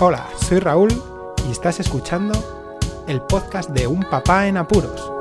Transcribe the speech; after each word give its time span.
Hola, 0.00 0.28
soy 0.36 0.60
Raúl 0.60 0.90
y 1.48 1.50
estás 1.50 1.80
escuchando 1.80 2.32
el 3.08 3.20
podcast 3.20 3.70
de 3.70 3.88
Un 3.88 4.04
Papá 4.04 4.46
en 4.46 4.56
Apuros. 4.56 5.12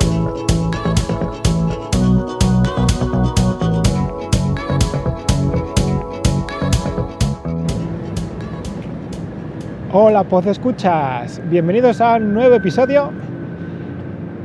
Hola, 9.92 10.24
pues 10.26 10.46
escuchas. 10.46 11.42
Bienvenidos 11.50 12.00
a 12.00 12.18
un 12.18 12.36
nuevo 12.36 12.54
episodio. 12.54 13.10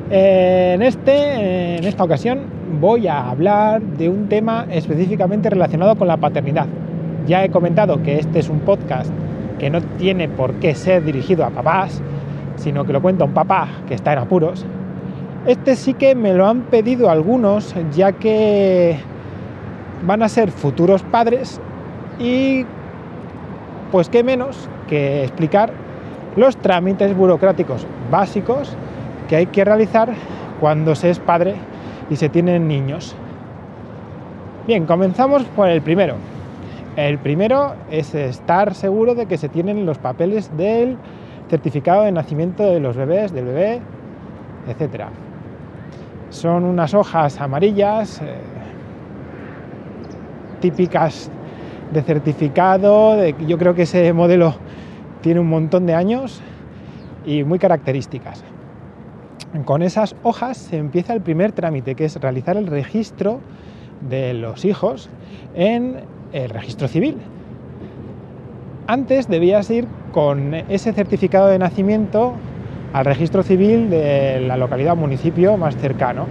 En, 0.08 0.80
este, 0.80 1.76
en 1.76 1.84
esta 1.84 2.04
ocasión 2.04 2.46
voy 2.80 3.06
a 3.06 3.28
hablar 3.28 3.82
de 3.82 4.08
un 4.08 4.30
tema 4.30 4.64
específicamente 4.70 5.50
relacionado 5.50 5.94
con 5.96 6.08
la 6.08 6.16
paternidad. 6.16 6.68
Ya 7.26 7.44
he 7.44 7.50
comentado 7.50 8.02
que 8.02 8.18
este 8.18 8.38
es 8.38 8.48
un 8.48 8.60
podcast 8.60 9.12
que 9.62 9.71
no 9.71 9.80
tiene 9.80 10.29
por 10.29 10.54
qué 10.54 10.75
ser 10.75 11.04
dirigido 11.04 11.44
a 11.44 11.50
papás, 11.50 12.02
sino 12.57 12.84
que 12.84 12.93
lo 12.93 13.00
cuenta 13.00 13.25
un 13.25 13.32
papá 13.32 13.68
que 13.86 13.94
está 13.94 14.12
en 14.12 14.18
apuros. 14.18 14.66
Este 15.46 15.76
sí 15.76 15.94
que 15.94 16.16
me 16.16 16.35
lo 16.35 16.48
han 16.48 16.62
pedido 16.62 17.08
algunos, 17.08 17.72
ya 17.94 18.11
que 18.11 18.98
van 20.04 20.21
a 20.25 20.29
ser 20.29 20.50
futuros 20.50 21.04
padres 21.04 21.61
y 22.18 22.66
pues 23.93 24.08
qué 24.08 24.25
menos 24.25 24.68
que 24.88 25.22
explicar 25.22 25.72
los 26.35 26.57
trámites 26.57 27.16
burocráticos 27.16 27.86
básicos 28.10 28.76
que 29.29 29.36
hay 29.36 29.46
que 29.46 29.64
realizar 29.64 30.13
cuando 30.58 30.96
se 30.96 31.10
es 31.10 31.21
padre 31.21 31.54
y 32.10 32.16
se 32.16 32.28
tienen 32.28 32.66
niños. 32.66 33.14
Bien, 34.66 34.86
comenzamos 34.86 35.44
por 35.44 35.69
el 35.69 35.83
primero, 35.83 36.16
el 36.96 37.19
primero 37.19 37.74
es 37.91 38.14
estar 38.14 38.74
seguro 38.74 39.14
de 39.14 39.27
que 39.27 39.38
se 39.38 39.48
tienen 39.48 39.86
los 39.86 39.98
papeles 39.98 40.55
del 40.56 40.98
certificado 41.48 42.02
de 42.02 42.12
nacimiento 42.12 42.62
de 42.64 42.80
los 42.80 42.96
bebés, 42.96 43.32
del 43.32 43.46
bebé, 43.46 43.80
etc. 44.68 45.04
Son 46.30 46.64
unas 46.64 46.94
hojas 46.94 47.40
amarillas 47.40 48.20
eh, 48.20 48.34
típicas 50.60 51.30
de 51.92 52.02
certificado, 52.02 53.27
yo 53.27 53.58
creo 53.58 53.74
que 53.74 53.82
ese 53.82 54.12
modelo 54.12 54.54
tiene 55.20 55.40
un 55.40 55.48
montón 55.48 55.86
de 55.86 55.94
años 55.94 56.40
y 57.27 57.44
muy 57.44 57.58
características. 57.58 58.44
Con 59.66 59.82
esas 59.82 60.16
hojas 60.22 60.56
se 60.56 60.78
empieza 60.78 61.12
el 61.12 61.20
primer 61.20 61.52
trámite, 61.52 61.94
que 61.94 62.06
es 62.06 62.16
realizar 62.16 62.56
el 62.56 62.66
registro 62.66 63.40
de 64.08 64.32
los 64.32 64.64
hijos 64.64 65.10
en 65.54 66.00
el 66.33 66.50
registro 66.50 66.88
civil. 66.88 67.16
Antes 68.86 69.28
debías 69.28 69.70
ir 69.70 69.86
con 70.12 70.55
ese 70.55 70.92
certificado 70.92 71.48
de 71.48 71.58
nacimiento 71.58 72.34
al 72.92 73.05
registro 73.05 73.42
civil 73.42 73.91
de 73.91 74.41
la 74.41 74.56
localidad 74.56 74.94
o 74.94 74.97
municipio 74.97 75.56
más 75.56 75.77
cercano. 75.77 76.27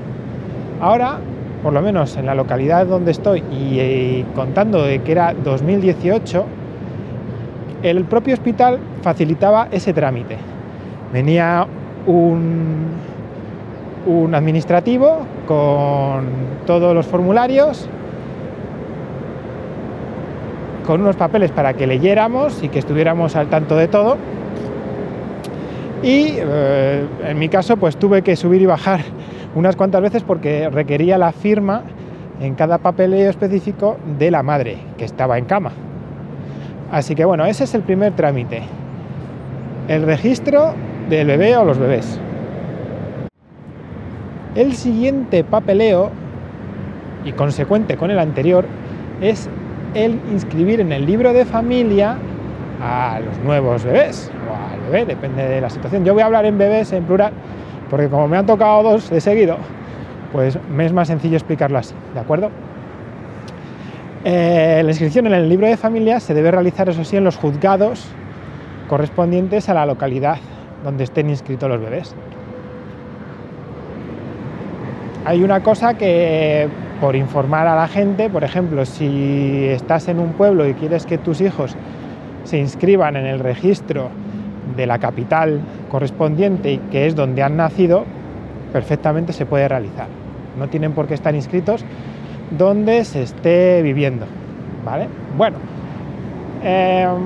Ahora, 0.80 1.18
por 1.64 1.74
lo 1.74 1.82
menos 1.82 2.18
en 2.18 2.26
la 2.26 2.36
localidad 2.36 2.86
donde 2.86 3.12
estoy 3.12 3.44
y, 3.52 3.80
eh, 3.80 4.26
contando 4.36 4.84
de 4.84 5.02
que 5.02 5.12
era 5.12 5.34
2018, 5.34 6.46
el 7.84 8.04
propio 8.06 8.34
hospital 8.34 8.80
facilitaba 9.02 9.68
ese 9.72 9.94
trámite. 9.94 10.38
Venía 11.12 11.66
un, 12.06 12.88
un 14.06 14.36
administrativo 14.36 15.20
con 15.48 16.26
todos 16.66 16.94
los 16.94 17.08
formularios 17.08 17.90
con 20.86 21.02
unos 21.02 21.16
papeles 21.16 21.52
para 21.52 21.74
que 21.74 21.88
leyéramos 21.88 22.62
y 22.64 22.70
que 22.70 22.80
estuviéramos 22.80 23.36
al 23.36 23.48
tanto 23.48 23.76
de 23.76 23.88
todo. 23.88 24.18
Y 26.04 26.36
eh, 26.38 27.06
en 27.26 27.40
mi 27.40 27.50
caso, 27.50 27.78
pues 27.78 27.98
tuve 27.98 28.22
que 28.22 28.36
subir 28.36 28.62
y 28.62 28.66
bajar 28.66 29.02
unas 29.56 29.76
cuantas 29.76 30.02
veces 30.02 30.24
porque 30.24 30.70
requería 30.70 31.18
la 31.18 31.32
firma 31.32 31.84
en 32.40 32.56
cada 32.56 32.80
papeleo 32.80 33.30
específico 33.30 33.98
de 34.18 34.32
la 34.32 34.42
madre 34.42 34.78
que 34.98 35.06
estaba 35.06 35.38
en 35.38 35.46
cama. 35.46 35.72
Así 36.92 37.16
que 37.16 37.24
bueno, 37.24 37.46
ese 37.46 37.64
es 37.64 37.74
el 37.76 37.84
primer 37.84 38.14
trámite. 38.14 38.64
El 39.88 40.04
registro 40.04 40.74
del 41.10 41.28
bebé 41.28 41.56
o 41.56 41.64
los 41.64 41.78
bebés. 41.78 42.20
El 44.56 44.74
siguiente 44.74 45.44
papeleo, 45.44 46.12
y 47.24 47.32
consecuente 47.32 47.96
con 47.96 48.12
el 48.12 48.20
anterior, 48.20 48.66
es 49.22 49.50
el 49.94 50.20
inscribir 50.32 50.80
en 50.80 50.92
el 50.92 51.06
libro 51.06 51.34
de 51.34 51.46
familia 51.46 52.18
a 52.82 53.20
los 53.20 53.38
nuevos 53.40 53.84
bebés 53.84 54.32
o 54.50 54.74
al 54.74 54.80
bebé, 54.92 55.06
depende 55.06 55.48
de 55.48 55.62
la 55.62 55.70
situación. 55.70 56.04
Yo 56.04 56.14
voy 56.14 56.24
a 56.24 56.26
hablar 56.26 56.46
en 56.46 56.58
bebés 56.58 56.92
en 56.94 57.04
plural 57.04 57.34
porque 57.90 58.08
como 58.08 58.28
me 58.28 58.38
han 58.38 58.46
tocado 58.46 58.84
dos 58.84 59.10
de 59.10 59.20
seguido, 59.20 59.58
pues 60.32 60.58
me 60.70 60.86
es 60.86 60.94
más 60.94 61.10
sencillo 61.10 61.36
explicarlo 61.36 61.78
así, 61.78 61.94
¿de 62.14 62.20
acuerdo? 62.20 62.50
Eh, 64.24 64.82
la 64.84 64.90
inscripción 64.90 65.28
en 65.28 65.34
el 65.34 65.50
libro 65.50 65.68
de 65.68 65.78
familia 65.78 66.20
se 66.20 66.34
debe 66.34 66.52
realizar, 66.52 66.88
eso 66.88 67.04
sí, 67.04 67.18
en 67.18 67.24
los 67.24 67.38
juzgados 67.38 68.08
correspondientes 68.88 69.68
a 69.68 69.74
la 69.74 69.86
localidad 69.86 70.38
donde 70.84 71.04
estén 71.04 71.30
inscritos 71.30 71.70
los 71.70 71.82
bebés. 71.82 72.16
Hay 75.26 75.44
una 75.44 75.62
cosa 75.62 75.94
que 75.96 76.68
por 77.02 77.16
informar 77.16 77.68
a 77.68 77.76
la 77.76 77.88
gente, 77.88 78.30
por 78.30 78.44
ejemplo, 78.44 78.86
si 78.86 79.66
estás 79.66 80.08
en 80.08 80.20
un 80.20 80.34
pueblo 80.34 80.70
y 80.70 80.76
quieres 80.76 81.08
que 81.08 81.18
tus 81.18 81.42
hijos 81.42 81.76
se 82.44 82.60
inscriban 82.60 83.16
en 83.16 83.26
el 83.26 83.40
registro 83.40 84.10
de 84.78 84.86
la 84.86 85.00
capital 85.00 85.62
correspondiente 85.90 86.74
y 86.74 86.78
que 86.78 87.08
es 87.08 87.16
donde 87.16 87.42
han 87.42 87.58
nacido, 87.58 88.06
perfectamente 88.72 89.34
se 89.34 89.48
puede 89.48 89.68
realizar. 89.68 90.08
No 90.60 90.68
tienen 90.68 90.94
por 90.94 91.08
qué 91.08 91.16
estar 91.16 91.34
inscritos 91.34 91.84
donde 92.56 93.04
se 93.04 93.24
esté 93.24 93.82
viviendo. 93.82 94.28
¿Vale? 94.86 95.08
Bueno, 95.36 95.58
em, 96.64 97.18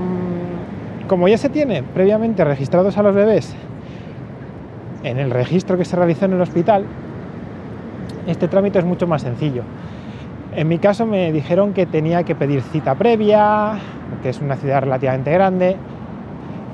como 1.07 1.27
ya 1.27 1.37
se 1.37 1.49
tiene 1.49 1.83
previamente 1.83 2.45
registrados 2.45 2.97
a 2.97 3.03
los 3.03 3.13
bebés 3.13 3.53
en 5.03 5.19
el 5.19 5.31
registro 5.31 5.77
que 5.77 5.85
se 5.85 5.97
realizó 5.97 6.25
en 6.25 6.33
el 6.33 6.41
hospital, 6.41 6.85
este 8.27 8.47
trámite 8.47 8.79
es 8.79 8.85
mucho 8.85 9.07
más 9.07 9.21
sencillo. 9.21 9.63
En 10.55 10.67
mi 10.67 10.77
caso 10.79 11.05
me 11.05 11.31
dijeron 11.31 11.73
que 11.73 11.85
tenía 11.85 12.23
que 12.23 12.35
pedir 12.35 12.61
cita 12.61 12.95
previa, 12.95 13.73
que 14.23 14.29
es 14.29 14.39
una 14.39 14.55
ciudad 14.55 14.81
relativamente 14.81 15.31
grande, 15.31 15.75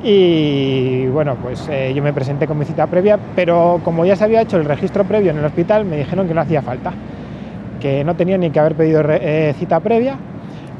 y 0.03 1.07
bueno, 1.07 1.35
pues 1.41 1.67
eh, 1.69 1.93
yo 1.95 2.01
me 2.01 2.11
presenté 2.11 2.47
con 2.47 2.57
mi 2.57 2.65
cita 2.65 2.87
previa, 2.87 3.19
pero 3.35 3.81
como 3.83 4.03
ya 4.05 4.15
se 4.15 4.23
había 4.23 4.41
hecho 4.41 4.57
el 4.57 4.65
registro 4.65 5.03
previo 5.03 5.31
en 5.31 5.37
el 5.37 5.45
hospital, 5.45 5.85
me 5.85 5.97
dijeron 5.97 6.27
que 6.27 6.33
no 6.33 6.41
hacía 6.41 6.61
falta, 6.61 6.91
que 7.79 8.03
no 8.03 8.15
tenía 8.15 8.37
ni 8.37 8.49
que 8.49 8.59
haber 8.59 8.75
pedido 8.75 9.03
eh, 9.07 9.53
cita 9.57 9.79
previa, 9.79 10.17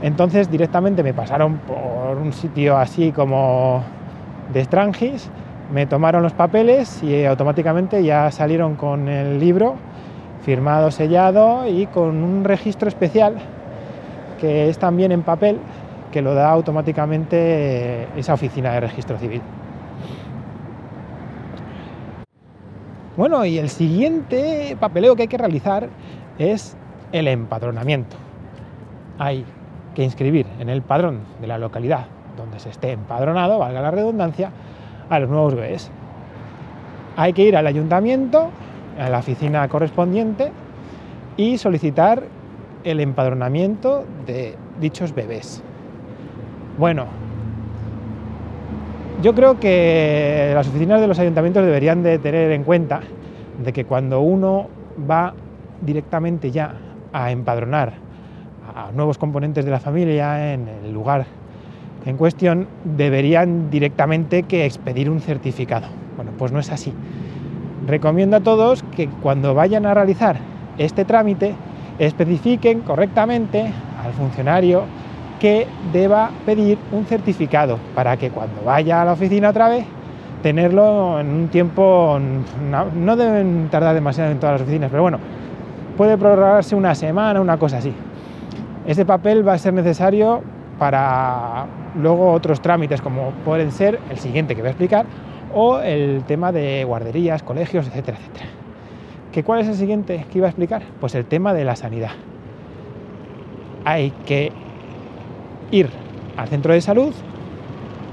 entonces 0.01 0.49
directamente 0.49 1.03
me 1.03 1.13
pasaron 1.13 1.57
por 1.57 2.17
un 2.17 2.33
sitio 2.33 2.77
así 2.77 3.11
como 3.11 3.83
de 4.51 4.63
Strangis, 4.63 5.29
me 5.71 5.85
tomaron 5.85 6.23
los 6.23 6.33
papeles 6.33 7.01
y 7.03 7.23
automáticamente 7.25 8.03
ya 8.03 8.29
salieron 8.31 8.75
con 8.75 9.07
el 9.07 9.39
libro 9.39 9.75
firmado, 10.43 10.91
sellado 10.91 11.67
y 11.67 11.85
con 11.87 12.23
un 12.23 12.43
registro 12.43 12.87
especial 12.87 13.35
que 14.39 14.69
es 14.69 14.77
también 14.77 15.11
en 15.11 15.21
papel 15.21 15.59
que 16.11 16.21
lo 16.21 16.33
da 16.33 16.49
automáticamente 16.49 18.07
esa 18.17 18.33
oficina 18.33 18.73
de 18.73 18.79
registro 18.81 19.17
civil. 19.17 19.41
Bueno, 23.15 23.45
y 23.45 23.57
el 23.57 23.69
siguiente 23.69 24.75
papeleo 24.79 25.15
que 25.15 25.23
hay 25.23 25.27
que 25.27 25.37
realizar 25.37 25.89
es 26.39 26.75
el 27.11 27.27
empadronamiento. 27.27 28.15
Hay 29.19 29.45
que 29.95 30.03
inscribir 30.03 30.47
en 30.59 30.69
el 30.69 30.81
padrón 30.81 31.19
de 31.39 31.47
la 31.47 31.57
localidad 31.57 32.07
donde 32.37 32.59
se 32.59 32.69
esté 32.69 32.91
empadronado, 32.91 33.59
valga 33.59 33.81
la 33.81 33.91
redundancia, 33.91 34.51
a 35.09 35.19
los 35.19 35.29
nuevos 35.29 35.55
bebés. 35.55 35.91
Hay 37.17 37.33
que 37.33 37.43
ir 37.43 37.57
al 37.57 37.67
ayuntamiento 37.67 38.49
a 39.01 39.09
la 39.09 39.19
oficina 39.19 39.67
correspondiente 39.67 40.51
y 41.35 41.57
solicitar 41.57 42.23
el 42.83 42.99
empadronamiento 42.99 44.05
de 44.27 44.55
dichos 44.79 45.15
bebés. 45.15 45.63
Bueno, 46.77 47.05
yo 49.23 49.33
creo 49.33 49.59
que 49.59 50.51
las 50.53 50.67
oficinas 50.67 51.01
de 51.01 51.07
los 51.07 51.17
ayuntamientos 51.17 51.65
deberían 51.65 52.03
de 52.03 52.19
tener 52.19 52.51
en 52.51 52.63
cuenta 52.63 53.01
de 53.63 53.73
que 53.73 53.85
cuando 53.85 54.21
uno 54.21 54.67
va 55.09 55.33
directamente 55.81 56.51
ya 56.51 56.75
a 57.11 57.31
empadronar 57.31 57.93
a 58.75 58.91
nuevos 58.91 59.17
componentes 59.17 59.65
de 59.65 59.71
la 59.71 59.79
familia 59.79 60.53
en 60.53 60.67
el 60.67 60.93
lugar 60.93 61.25
en 62.05 62.17
cuestión, 62.17 62.67
deberían 62.83 63.69
directamente 63.69 64.43
que 64.43 64.65
expedir 64.65 65.09
un 65.09 65.21
certificado. 65.21 65.87
Bueno, 66.15 66.31
pues 66.37 66.51
no 66.51 66.59
es 66.59 66.71
así 66.71 66.93
recomiendo 67.91 68.37
a 68.37 68.39
todos 68.39 68.83
que 68.95 69.09
cuando 69.09 69.53
vayan 69.53 69.85
a 69.85 69.93
realizar 69.93 70.37
este 70.77 71.03
trámite 71.03 71.53
especifiquen 71.99 72.79
correctamente 72.81 73.69
al 74.03 74.13
funcionario 74.13 74.83
que 75.41 75.67
deba 75.91 76.31
pedir 76.45 76.77
un 76.93 77.05
certificado 77.05 77.77
para 77.93 78.15
que 78.15 78.29
cuando 78.29 78.63
vaya 78.63 79.01
a 79.01 79.05
la 79.05 79.11
oficina 79.11 79.49
otra 79.49 79.67
vez, 79.67 79.85
tenerlo 80.41 81.19
en 81.19 81.27
un 81.27 81.47
tiempo, 81.49 82.17
no, 82.95 83.15
deben 83.17 83.67
tardar 83.69 83.93
demasiado 83.93 84.31
en 84.31 84.39
todas 84.39 84.53
las 84.53 84.61
oficinas, 84.61 84.89
pero 84.89 85.03
bueno, 85.03 85.19
puede 85.97 86.17
prorrogarse 86.17 86.75
una 86.75 86.95
semana, 86.95 87.41
una 87.41 87.57
cosa 87.57 87.79
así. 87.79 87.93
Ese 88.87 89.05
papel 89.05 89.45
va 89.45 89.53
a 89.53 89.57
ser 89.57 89.73
necesario 89.73 90.41
para 90.79 91.65
luego 91.95 92.31
otros 92.31 92.61
trámites 92.61 93.01
como 93.01 93.31
pueden 93.43 93.71
ser 93.71 93.99
el 94.09 94.17
siguiente 94.17 94.55
que 94.55 94.61
voy 94.61 94.69
a 94.69 94.71
explicar 94.71 95.05
o 95.53 95.79
el 95.79 96.23
tema 96.25 96.51
de 96.51 96.83
guarderías, 96.83 97.43
colegios, 97.43 97.87
etcétera, 97.87 98.17
etcétera. 98.17 98.49
¿Que 99.31 99.43
¿Cuál 99.43 99.61
es 99.61 99.67
el 99.67 99.75
siguiente 99.75 100.25
que 100.31 100.39
iba 100.39 100.47
a 100.47 100.49
explicar? 100.49 100.83
Pues 100.99 101.15
el 101.15 101.25
tema 101.25 101.53
de 101.53 101.63
la 101.63 101.75
sanidad. 101.75 102.11
Hay 103.85 104.11
que 104.25 104.51
ir 105.71 105.89
al 106.37 106.47
centro 106.47 106.73
de 106.73 106.81
salud 106.81 107.13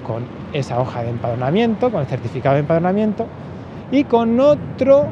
con 0.07 0.25
esa 0.53 0.81
hoja 0.81 1.03
de 1.03 1.11
empadronamiento, 1.11 1.91
con 1.91 2.01
el 2.01 2.07
certificado 2.07 2.55
de 2.55 2.61
empadronamiento 2.61 3.27
y 3.91 4.05
con 4.05 4.39
otro 4.41 5.07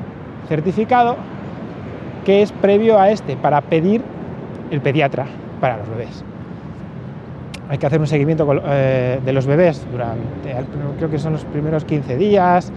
certificado 0.48 1.16
que 2.24 2.42
es 2.42 2.52
previo 2.52 2.98
a 2.98 3.10
este 3.10 3.36
para 3.36 3.60
pedir 3.60 4.02
el 4.70 4.80
pediatra 4.80 5.26
para 5.60 5.76
los 5.76 5.88
bebés. 5.88 6.24
Hay 7.68 7.78
que 7.78 7.86
hacer 7.86 8.00
un 8.00 8.06
seguimiento 8.06 8.46
eh, 8.66 9.20
de 9.24 9.32
los 9.32 9.46
bebés 9.46 9.84
durante, 9.90 10.54
creo 10.98 11.10
que 11.10 11.18
son 11.18 11.32
los 11.32 11.44
primeros 11.46 11.84
15 11.84 12.16
días, 12.16 12.72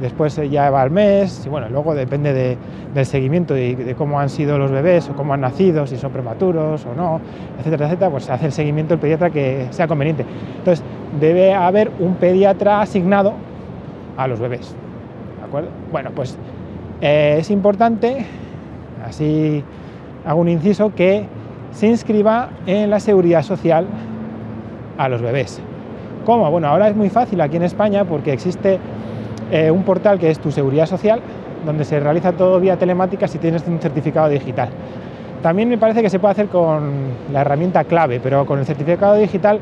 después 0.00 0.40
ya 0.50 0.70
va 0.70 0.82
al 0.82 0.90
mes, 0.90 1.44
y 1.46 1.48
bueno, 1.48 1.68
luego 1.68 1.94
depende 1.94 2.56
del 2.94 3.06
seguimiento 3.06 3.56
y 3.56 3.76
de 3.76 3.94
cómo 3.94 4.18
han 4.18 4.28
sido 4.28 4.58
los 4.58 4.72
bebés 4.72 5.08
o 5.08 5.14
cómo 5.14 5.34
han 5.34 5.40
nacido, 5.40 5.86
si 5.86 5.96
son 5.96 6.10
prematuros 6.10 6.84
o 6.84 6.94
no, 6.94 7.20
etcétera, 7.58 7.86
etcétera, 7.86 8.10
pues 8.10 8.24
se 8.24 8.32
hace 8.32 8.46
el 8.46 8.52
seguimiento 8.52 8.94
el 8.94 9.00
pediatra 9.00 9.30
que 9.30 9.68
sea 9.70 9.86
conveniente. 9.86 10.24
Entonces, 10.58 10.84
debe 11.20 11.54
haber 11.54 11.92
un 12.00 12.16
pediatra 12.16 12.80
asignado 12.80 13.34
a 14.16 14.26
los 14.26 14.40
bebés. 14.40 14.74
¿De 15.38 15.46
acuerdo? 15.46 15.68
Bueno, 15.92 16.10
pues 16.14 16.36
eh, 17.00 17.36
es 17.38 17.50
importante, 17.50 18.26
así 19.06 19.62
hago 20.26 20.40
un 20.40 20.48
inciso, 20.48 20.92
que 20.92 21.26
se 21.70 21.86
inscriba 21.86 22.50
en 22.66 22.90
la 22.90 22.98
seguridad 23.00 23.42
social 23.42 23.86
a 24.98 25.08
los 25.08 25.22
bebés. 25.22 25.60
¿Cómo? 26.24 26.50
Bueno, 26.50 26.68
ahora 26.68 26.88
es 26.88 26.96
muy 26.96 27.10
fácil 27.10 27.40
aquí 27.40 27.56
en 27.56 27.64
España 27.64 28.04
porque 28.04 28.32
existe 28.32 28.78
eh, 29.50 29.70
un 29.70 29.82
portal 29.82 30.18
que 30.18 30.30
es 30.30 30.38
tu 30.38 30.50
seguridad 30.50 30.86
social, 30.86 31.20
donde 31.66 31.84
se 31.84 32.00
realiza 32.00 32.32
todo 32.32 32.60
vía 32.60 32.76
telemática 32.78 33.28
si 33.28 33.38
tienes 33.38 33.66
un 33.66 33.78
certificado 33.78 34.28
digital. 34.28 34.68
También 35.42 35.68
me 35.68 35.76
parece 35.76 36.00
que 36.00 36.08
se 36.08 36.18
puede 36.18 36.32
hacer 36.32 36.48
con 36.48 36.92
la 37.32 37.42
herramienta 37.42 37.84
clave, 37.84 38.20
pero 38.22 38.46
con 38.46 38.58
el 38.58 38.64
certificado 38.64 39.16
digital 39.16 39.60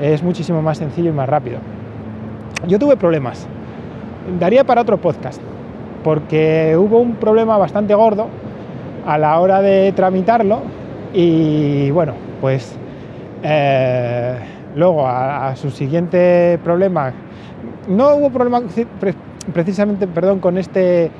es 0.00 0.22
muchísimo 0.22 0.62
más 0.62 0.78
sencillo 0.78 1.10
y 1.10 1.12
más 1.12 1.28
rápido. 1.28 1.58
Yo 2.68 2.78
tuve 2.78 2.96
problemas. 2.96 3.46
Daría 4.38 4.62
para 4.62 4.82
otro 4.82 4.98
podcast, 4.98 5.40
porque 6.04 6.76
hubo 6.78 6.98
un 7.00 7.16
problema 7.16 7.58
bastante 7.58 7.94
gordo 7.94 8.28
a 9.06 9.18
la 9.18 9.40
hora 9.40 9.60
de 9.62 9.92
tramitarlo 9.92 10.60
y 11.12 11.90
bueno, 11.90 12.12
pues 12.40 12.76
eh, 13.42 14.36
luego 14.78 15.06
a, 15.06 15.54
su 15.56 15.70
siguiente 15.70 16.58
problema, 16.62 17.12
no 17.88 18.14
hubo 18.14 18.30
problema 18.30 18.62
precisamente 19.52 20.06
perdón, 20.06 20.38
con 20.38 20.56
este, 20.56 21.10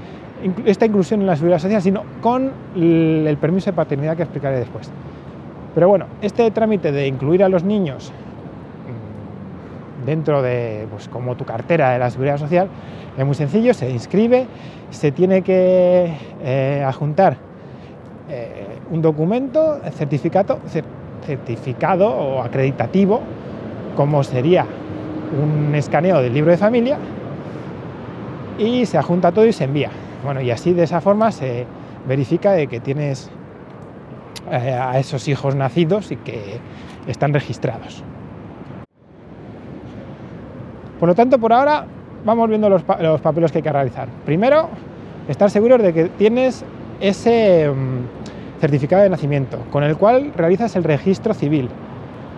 esta 0.65 0.87
inclusión 0.87 1.21
en 1.21 1.27
la 1.27 1.35
seguridad 1.35 1.59
social, 1.59 1.83
sino 1.83 2.05
con 2.23 2.53
el 2.77 3.37
permiso 3.41 3.71
de 3.71 3.77
paternidad 3.77 4.17
que 4.17 4.23
explicaré 4.23 4.61
después. 4.61 4.91
Pero 5.75 5.89
bueno, 5.89 6.07
este 6.23 6.49
trámite 6.53 6.93
de 6.93 7.09
incluir 7.09 7.43
a 7.43 7.49
los 7.49 7.65
niños 7.65 8.13
dentro 10.07 10.41
de, 10.41 10.87
pues 10.91 11.09
como 11.09 11.37
tu 11.37 11.45
cartera 11.45 11.91
de 11.91 11.99
la 11.99 12.11
seguridad 12.11 12.39
social, 12.39 12.69
es 13.17 13.27
muy 13.27 13.35
sencillo, 13.35 13.75
se 13.75 13.91
inscribe, 13.91 14.47
se 14.91 15.11
tiene 15.11 15.43
que 15.43 16.15
eh, 16.43 16.85
adjuntar 16.87 17.37
eh, 18.31 18.79
un 18.91 19.03
documento, 19.03 19.81
certificado, 19.91 20.61
certificado 21.27 22.09
o 22.09 22.43
acreditativo, 22.43 23.21
como 23.97 24.23
sería 24.25 24.67
un 25.41 25.75
escaneo 25.75 26.23
del 26.23 26.35
libro 26.35 26.51
de 26.51 26.57
familia, 26.57 26.99
y 28.59 28.87
se 28.87 28.99
adjunta 28.99 29.33
todo 29.33 29.47
y 29.47 29.53
se 29.53 29.65
envía. 29.65 29.91
Bueno, 30.25 30.41
y 30.41 30.51
así 30.51 30.73
de 30.73 30.83
esa 30.83 31.01
forma 31.01 31.31
se 31.31 31.67
verifica 32.07 32.53
de 32.53 32.67
que 32.67 32.81
tienes 32.81 33.31
eh, 34.51 34.73
a 34.73 34.99
esos 34.99 35.29
hijos 35.29 35.55
nacidos 35.55 36.11
y 36.11 36.17
que 36.17 36.59
están 37.07 37.33
registrados. 37.33 38.03
Por 40.99 41.09
lo 41.09 41.15
tanto, 41.15 41.39
por 41.39 41.53
ahora 41.53 41.87
vamos 42.25 42.49
viendo 42.49 42.69
los, 42.69 42.83
papeles 42.83 43.53
que 43.53 43.59
hay 43.59 43.63
que 43.63 43.73
realizar. 43.73 44.09
Primero, 44.25 44.69
estar 45.29 45.51
seguros 45.51 45.81
de 45.83 45.93
que 45.93 46.05
tienes 46.07 46.65
ese 47.01 47.71
mm, 47.71 48.61
certificado 48.61 49.05
de 49.05 49.11
nacimiento, 49.11 49.59
con 49.71 49.85
el 49.85 49.97
cual 49.97 50.33
realizas 50.35 50.75
el 50.75 50.85
registro 50.85 51.35
civil. 51.35 51.69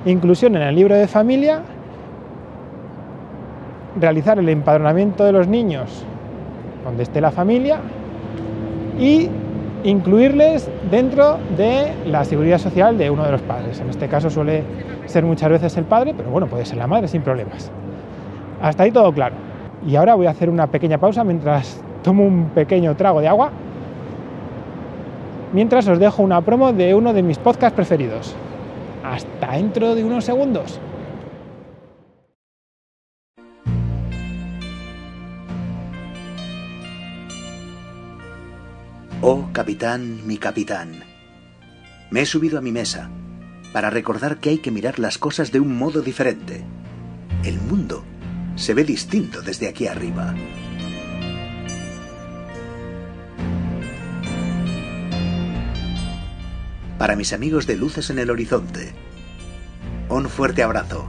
Inclusión 0.06 0.56
en 0.56 0.62
el 0.62 0.74
libro 0.74 0.94
de 0.94 1.06
familia, 1.06 1.60
realizar 4.00 4.38
el 4.38 4.48
empadronamiento 4.48 5.24
de 5.24 5.32
los 5.32 5.46
niños 5.46 6.04
donde 6.84 7.02
esté 7.02 7.20
la 7.20 7.30
familia 7.30 7.80
y 8.98 9.28
incluirles 9.84 10.70
dentro 10.90 11.38
de 11.56 11.92
la 12.06 12.24
seguridad 12.24 12.58
social 12.58 12.96
de 12.96 13.10
uno 13.10 13.24
de 13.24 13.32
los 13.32 13.42
padres. 13.42 13.80
En 13.80 13.90
este 13.90 14.08
caso 14.08 14.30
suele 14.30 14.62
ser 15.06 15.24
muchas 15.24 15.50
veces 15.50 15.76
el 15.76 15.84
padre, 15.84 16.14
pero 16.16 16.30
bueno, 16.30 16.46
puede 16.46 16.64
ser 16.64 16.78
la 16.78 16.86
madre 16.86 17.08
sin 17.08 17.22
problemas. 17.22 17.70
Hasta 18.62 18.84
ahí 18.84 18.90
todo 18.90 19.12
claro. 19.12 19.34
Y 19.86 19.96
ahora 19.96 20.14
voy 20.14 20.26
a 20.26 20.30
hacer 20.30 20.50
una 20.50 20.66
pequeña 20.66 20.98
pausa 20.98 21.24
mientras 21.24 21.82
tomo 22.02 22.24
un 22.24 22.50
pequeño 22.50 22.94
trago 22.96 23.20
de 23.20 23.28
agua. 23.28 23.50
Mientras 25.52 25.88
os 25.88 25.98
dejo 25.98 26.22
una 26.22 26.40
promo 26.42 26.72
de 26.72 26.94
uno 26.94 27.12
de 27.12 27.22
mis 27.22 27.38
podcasts 27.38 27.74
preferidos. 27.74 28.36
Hasta 29.10 29.54
dentro 29.54 29.96
de 29.96 30.04
unos 30.04 30.24
segundos. 30.24 30.78
Oh 39.20 39.48
capitán, 39.52 40.24
mi 40.28 40.36
capitán. 40.38 41.02
Me 42.12 42.20
he 42.20 42.26
subido 42.26 42.56
a 42.58 42.60
mi 42.60 42.70
mesa 42.70 43.10
para 43.72 43.90
recordar 43.90 44.38
que 44.38 44.50
hay 44.50 44.58
que 44.58 44.70
mirar 44.70 45.00
las 45.00 45.18
cosas 45.18 45.50
de 45.50 45.58
un 45.58 45.76
modo 45.76 46.02
diferente. 46.02 46.62
El 47.42 47.60
mundo 47.60 48.04
se 48.54 48.74
ve 48.74 48.84
distinto 48.84 49.42
desde 49.42 49.66
aquí 49.66 49.88
arriba. 49.88 50.36
Para 57.00 57.16
mis 57.16 57.32
amigos 57.32 57.66
de 57.66 57.76
Luces 57.76 58.10
en 58.10 58.18
el 58.18 58.28
Horizonte, 58.28 58.92
un 60.10 60.28
fuerte 60.28 60.62
abrazo. 60.62 61.08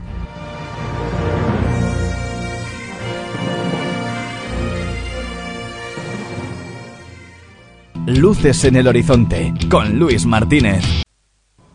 Luces 8.06 8.64
en 8.64 8.76
el 8.76 8.88
Horizonte, 8.88 9.52
con 9.70 9.98
Luis 9.98 10.24
Martínez. 10.24 10.82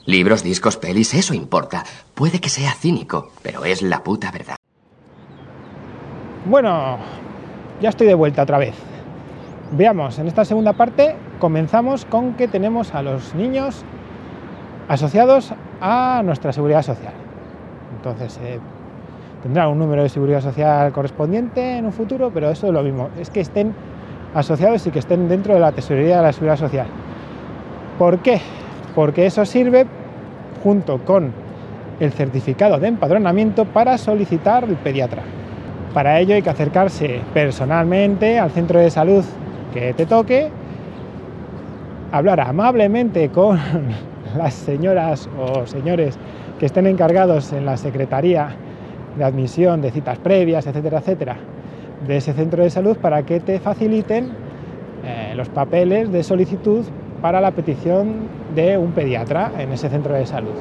Libros, 0.08 0.42
discos, 0.42 0.78
pelis, 0.78 1.14
eso 1.14 1.36
importa. 1.36 1.84
Puede 2.16 2.42
que 2.42 2.50
sea 2.50 2.74
cínico, 2.74 3.34
pero 3.44 3.66
es 3.66 3.84
la 3.84 4.04
puta 4.04 4.32
verdad. 4.32 4.56
Bueno, 6.48 6.98
ya 7.80 7.90
estoy 7.90 8.08
de 8.08 8.16
vuelta 8.16 8.42
otra 8.42 8.58
vez. 8.58 8.74
Veamos, 9.74 10.18
en 10.18 10.26
esta 10.26 10.44
segunda 10.44 10.74
parte 10.74 11.16
comenzamos 11.38 12.06
con 12.06 12.34
que 12.34 12.48
tenemos 12.48 12.96
a 12.96 13.04
los 13.04 13.36
niños 13.36 13.86
asociados 14.88 15.54
a 15.82 16.22
nuestra 16.24 16.54
seguridad 16.54 16.82
social. 16.82 17.14
Entonces, 17.96 18.40
eh, 18.44 18.60
tendrá 19.44 19.68
un 19.68 19.80
número 19.80 20.04
de 20.04 20.10
seguridad 20.10 20.42
social 20.42 20.92
correspondiente 20.92 21.78
en 21.78 21.86
un 21.86 21.94
futuro, 21.94 22.32
pero 22.34 22.50
eso 22.50 22.68
es 22.68 22.74
lo 22.74 22.84
mismo, 22.84 23.10
es 23.20 23.30
que 23.30 23.42
estén 23.42 23.74
asociados 24.34 24.86
y 24.88 24.92
que 24.92 25.00
estén 25.00 25.28
dentro 25.28 25.54
de 25.54 25.60
la 25.60 25.72
tesorería 25.72 26.18
de 26.18 26.24
la 26.24 26.34
seguridad 26.34 26.58
social. 26.58 26.88
¿Por 27.98 28.20
qué? 28.20 28.40
Porque 28.96 29.26
eso 29.26 29.46
sirve 29.46 29.86
junto 30.64 31.00
con 31.00 31.32
el 32.00 32.12
certificado 32.12 32.78
de 32.78 32.88
empadronamiento 32.88 33.66
para 33.66 33.98
solicitar 33.98 34.64
el 34.64 34.76
pediatra. 34.76 35.24
Para 35.94 36.20
ello 36.20 36.36
hay 36.36 36.42
que 36.42 36.50
acercarse 36.50 37.22
personalmente 37.34 38.38
al 38.38 38.52
centro 38.52 38.80
de 38.80 38.92
salud 38.92 39.26
que 39.74 39.94
te 39.94 40.06
toque, 40.06 40.50
hablar 42.12 42.40
amablemente 42.40 43.30
con 43.30 43.60
las 44.36 44.54
señoras 44.54 45.30
o 45.38 45.66
señores 45.66 46.18
que 46.60 46.66
estén 46.66 46.88
encargados 46.88 47.54
en 47.54 47.66
la 47.66 47.78
Secretaría 47.78 48.50
de 49.18 49.24
Admisión 49.24 49.82
de 49.82 49.92
citas 49.92 50.18
previas, 50.20 50.66
etcétera, 50.68 51.00
etcétera, 51.00 51.38
de 52.06 52.18
ese 52.18 52.34
centro 52.34 52.64
de 52.64 52.70
salud 52.70 52.98
para 52.98 53.24
que 53.24 53.40
te 53.40 53.60
faciliten 53.60 54.32
eh, 55.04 55.34
los 55.36 55.50
papeles 55.50 56.12
de 56.12 56.24
solicitud 56.24 56.86
para 57.22 57.42
la 57.42 57.52
petición 57.52 58.28
de 58.56 58.78
un 58.78 58.92
pediatra 58.92 59.52
en 59.58 59.72
ese 59.72 59.90
centro 59.90 60.14
de 60.14 60.26
salud. 60.26 60.56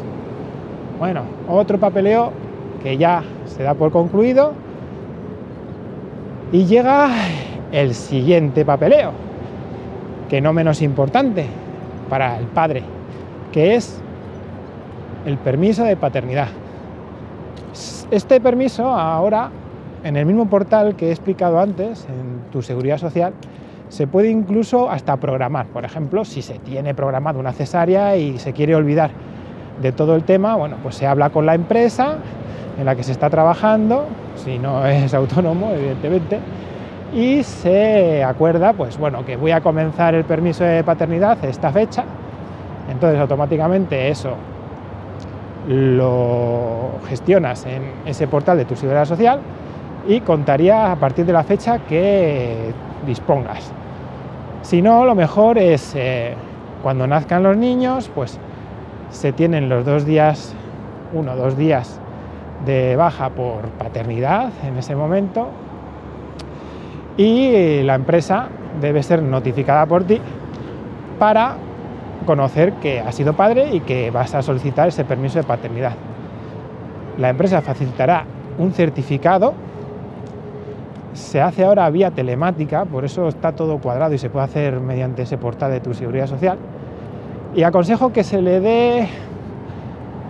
Bueno, 0.99 1.23
otro 1.49 1.79
papeleo 1.79 2.33
que 2.83 2.97
ya 2.97 3.23
se 3.45 3.63
da 3.63 3.75
por 3.75 3.91
concluido 3.91 4.53
y 6.53 6.65
llega 6.65 7.11
el 7.73 7.95
siguiente 7.95 8.65
papeleo, 8.65 9.13
que 10.29 10.41
no 10.41 10.53
menos 10.53 10.81
importante 10.81 11.47
para 12.09 12.39
el 12.39 12.47
padre, 12.47 12.83
que 13.57 13.75
es 13.75 14.03
el 15.25 15.39
permiso 15.39 15.83
de 15.83 15.97
paternidad. 15.97 16.49
Este 18.11 18.39
permiso 18.39 18.85
ahora, 18.87 19.49
en 20.05 20.19
el 20.19 20.27
mismo 20.27 20.45
portal 20.51 20.95
que 20.95 21.09
he 21.09 21.11
explicado 21.11 21.59
antes, 21.59 22.07
en 22.07 22.51
tu 22.53 22.61
seguridad 22.61 22.99
social, 22.99 23.33
se 23.89 24.07
puede 24.07 24.29
incluso 24.29 24.91
hasta 24.91 25.17
programar. 25.17 25.69
Por 25.69 25.87
ejemplo, 25.87 26.27
si 26.27 26.43
se 26.43 26.59
tiene 26.59 26.95
programado 26.95 27.41
una 27.41 27.55
cesárea 27.55 28.15
y 28.19 28.39
se 28.39 28.53
quiere 28.53 28.75
olvidar 28.75 29.13
de 29.81 29.91
todo 29.91 30.17
el 30.17 30.25
tema, 30.25 30.55
bueno, 30.57 30.77
pues 30.83 30.97
se 30.97 31.07
habla 31.07 31.31
con 31.31 31.47
la 31.47 31.55
empresa 31.55 32.19
en 32.79 32.85
la 32.85 32.95
que 32.95 33.05
se 33.05 33.13
está 33.13 33.31
trabajando, 33.31 34.05
si 34.35 34.59
no 34.59 34.87
es 34.87 35.15
autónomo, 35.15 35.71
evidentemente, 35.71 36.41
y 37.15 37.43
se 37.43 38.23
acuerda, 38.23 38.75
pues 38.75 38.99
bueno, 38.99 39.25
que 39.25 39.39
voy 39.39 39.53
a 39.53 39.63
comenzar 39.63 40.15
el 40.15 40.25
permiso 40.25 40.63
de 40.63 40.85
paternidad 40.85 41.43
esta 41.43 41.73
fecha, 41.73 42.05
entonces 42.91 43.21
automáticamente 43.21 44.09
eso 44.09 44.35
lo 45.69 47.01
gestionas 47.09 47.67
en 47.67 47.83
ese 48.05 48.29
portal 48.29 48.59
de 48.59 48.65
tu 48.65 48.77
seguridad 48.77 49.05
social 49.05 49.41
y 50.07 50.21
contaría 50.21 50.93
a 50.93 50.97
partir 50.97 51.27
de 51.27 51.33
la 51.33 51.43
fecha 51.43 51.81
que 51.81 52.73
dispongas. 53.05 53.73
Si 54.63 54.83
no, 54.83 55.05
lo 55.05 55.15
mejor 55.15 55.59
es 55.59 55.95
eh, 55.97 56.35
cuando 56.83 57.07
nazcan 57.07 57.43
los 57.43 57.57
niños, 57.57 58.11
pues 58.15 58.39
se 59.11 59.33
tienen 59.33 59.69
los 59.69 59.85
dos 59.85 60.05
días, 60.05 60.55
uno 61.13 61.33
o 61.33 61.37
dos 61.37 61.57
días 61.57 62.01
de 62.65 62.97
baja 62.97 63.31
por 63.31 63.63
paternidad 63.79 64.51
en 64.65 64.77
ese 64.79 64.97
momento 64.97 65.49
y 67.17 67.83
la 67.83 67.95
empresa 67.95 68.49
debe 68.81 69.03
ser 69.03 69.23
notificada 69.23 69.87
por 69.87 70.05
ti 70.05 70.21
para 71.19 71.57
conocer 72.27 72.75
que 72.75 73.01
has 73.01 73.15
sido 73.15 73.33
padre 73.33 73.75
y 73.75 73.81
que 73.81 74.11
vas 74.11 74.35
a 74.35 74.43
solicitar 74.43 74.89
ese 74.89 75.05
permiso 75.05 75.39
de 75.39 75.45
paternidad. 75.45 75.95
La 77.17 77.31
empresa 77.31 77.63
facilitará 77.63 78.25
un 78.59 78.73
certificado, 78.73 79.55
se 81.15 81.41
hace 81.41 81.65
ahora 81.65 81.89
vía 81.89 82.11
telemática, 82.11 82.85
por 82.85 83.07
eso 83.07 83.29
está 83.29 83.53
todo 83.53 83.79
cuadrado 83.79 84.13
y 84.13 84.19
se 84.19 84.29
puede 84.29 84.45
hacer 84.45 84.81
mediante 84.81 85.23
ese 85.23 85.39
portal 85.39 85.71
de 85.71 85.81
tu 85.81 85.95
seguridad 85.95 86.27
social. 86.27 86.59
Y 87.55 87.63
aconsejo 87.63 88.13
que 88.13 88.23
se 88.23 88.43
le 88.43 88.61
dé 88.61 89.09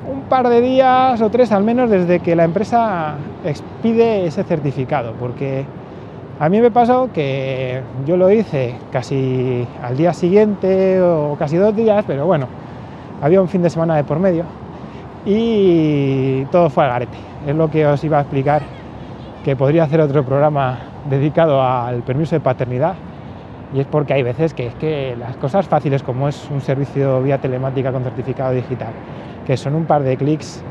un 0.09 0.23
par 0.29 0.49
de 0.49 0.61
días 0.61 1.21
o 1.21 1.31
tres 1.31 1.51
al 1.51 1.65
menos 1.65 1.91
desde 1.91 2.21
que 2.21 2.37
la 2.37 2.45
empresa 2.45 3.15
expide 3.45 4.27
ese 4.27 4.45
certificado, 4.45 5.15
porque 5.15 5.65
a 6.39 6.49
mí 6.49 6.61
me 6.61 6.71
pasó 6.71 7.11
que 7.13 7.81
yo 8.05 8.17
lo 8.17 8.31
hice 8.31 8.75
casi 8.93 9.67
al 9.83 9.97
día 9.97 10.13
siguiente 10.13 11.01
o 11.01 11.37
casi 11.39 11.57
dos 11.57 11.75
días, 11.75 12.05
pero 12.07 12.27
bueno, 12.27 12.47
había 13.23 13.41
un 13.41 13.49
fin 13.49 13.63
de 13.63 13.71
semana 13.71 13.97
de 13.97 14.05
por 14.05 14.19
medio 14.19 14.45
y 15.25 16.45
todo 16.47 16.69
fue 16.69 16.85
al 16.85 16.91
garete. 16.91 17.17
Es 17.47 17.55
lo 17.55 17.71
que 17.71 17.87
os 17.87 18.03
iba 18.05 18.19
a 18.19 18.21
explicar, 18.23 18.63
que 19.45 19.57
podría 19.57 19.85
hacer 19.85 20.01
otro 20.01 20.25
programa 20.25 20.79
dedicado 21.09 21.63
al 21.63 22.03
permiso 22.03 22.37
de 22.37 22.41
paternidad 22.41 22.95
y 23.73 23.81
es 23.81 23.87
porque 23.87 24.13
hay 24.15 24.23
veces 24.23 24.55
que 24.55 24.67
es 24.67 24.75
que 24.75 25.17
las 25.19 25.37
cosas 25.37 25.67
fáciles 25.67 26.03
como 26.03 26.29
es 26.29 26.49
un 26.51 26.61
servicio 26.61 27.23
vía 27.23 27.39
telemática 27.39 27.93
con 27.93 28.03
certificado 28.03 28.53
digital, 28.53 28.93
que 29.47 29.57
son 29.57 29.75
un 29.75 29.87
par 29.87 30.03
de 30.03 30.17
clics 30.17 30.63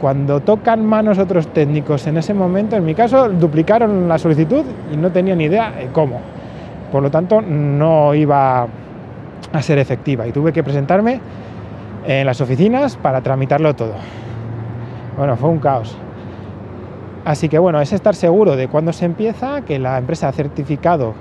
cuando 0.00 0.40
tocan 0.40 0.84
manos 0.84 1.18
otros 1.18 1.48
técnicos 1.48 2.06
en 2.06 2.16
ese 2.16 2.32
momento, 2.32 2.76
en 2.76 2.84
mi 2.84 2.94
caso, 2.94 3.28
duplicaron 3.28 4.08
la 4.08 4.18
solicitud 4.18 4.64
y 4.92 4.96
no 4.96 5.10
tenía 5.10 5.34
ni 5.34 5.44
idea 5.44 5.70
de 5.72 5.86
cómo. 5.88 6.20
Por 6.90 7.02
lo 7.02 7.10
tanto, 7.10 7.42
no 7.42 8.14
iba 8.14 8.66
a 9.52 9.62
ser 9.62 9.78
efectiva 9.78 10.26
y 10.26 10.32
tuve 10.32 10.52
que 10.52 10.62
presentarme 10.62 11.20
en 12.06 12.26
las 12.26 12.40
oficinas 12.40 12.96
para 12.96 13.20
tramitarlo 13.20 13.74
todo. 13.74 13.94
Bueno, 15.16 15.36
fue 15.36 15.50
un 15.50 15.58
caos. 15.58 15.96
Así 17.24 17.48
que 17.48 17.58
bueno, 17.58 17.80
es 17.80 17.92
estar 17.92 18.14
seguro 18.14 18.56
de 18.56 18.68
cuándo 18.68 18.92
se 18.92 19.04
empieza, 19.04 19.60
que 19.62 19.78
la 19.78 19.98
empresa 19.98 20.28
ha 20.28 20.32
certificado 20.32 21.14